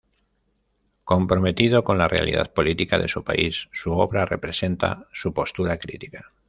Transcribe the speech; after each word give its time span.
Comprometido 1.03 1.83
con 1.83 1.99
la 1.99 2.07
realidad 2.07 2.51
política 2.51 2.97
de 2.97 3.07
su 3.07 3.23
país, 3.23 3.69
su 3.71 3.91
obra 3.91 4.25
representa 4.25 5.05
su 5.13 5.31
postura 5.31 5.77
crítica. 5.77 6.33